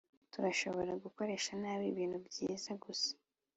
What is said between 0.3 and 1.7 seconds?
Turashobora gukoresha